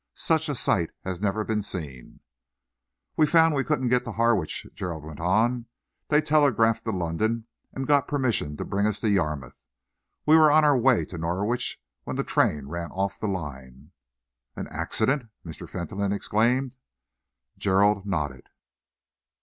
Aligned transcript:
"Such 0.15 0.49
a 0.49 0.55
sight 0.55 0.89
has 1.03 1.21
never 1.21 1.43
been 1.43 1.61
seen." 1.61 2.21
"We 3.15 3.27
found 3.27 3.53
we 3.53 3.63
couldn't 3.63 3.89
get 3.89 4.03
to 4.05 4.13
Harwich," 4.13 4.65
Gerald 4.73 5.03
went 5.03 5.19
on. 5.19 5.67
"They 6.07 6.21
telegraphed 6.21 6.85
to 6.85 6.91
London 6.91 7.45
and 7.71 7.85
got 7.85 8.07
permission 8.07 8.57
to 8.57 8.65
bring 8.65 8.87
us 8.87 8.99
to 9.01 9.09
Yarmouth. 9.11 9.61
We 10.25 10.35
were 10.37 10.49
on 10.49 10.65
our 10.65 10.75
way 10.75 11.05
to 11.05 11.19
Norwich, 11.19 11.79
and 12.07 12.17
the 12.17 12.23
train 12.23 12.65
ran 12.65 12.89
off 12.89 13.19
the 13.19 13.27
line." 13.27 13.91
"An 14.55 14.67
accident?" 14.71 15.29
Mr. 15.45 15.69
Fentolin 15.69 16.11
exclaimed. 16.13 16.77
Gerald 17.59 18.03
nodded. 18.07 18.49